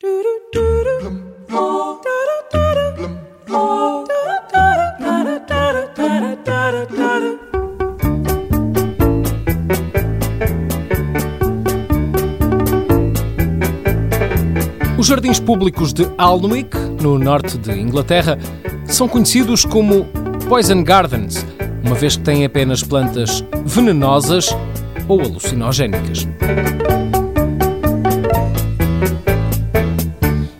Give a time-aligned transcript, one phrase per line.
[0.00, 0.06] Os
[15.08, 18.38] jardins públicos de Alnwick, no norte de Inglaterra,
[18.86, 20.04] são conhecidos como
[20.48, 21.44] Poison Gardens,
[21.84, 24.56] uma vez que têm apenas plantas venenosas
[25.08, 26.28] ou alucinogénicas.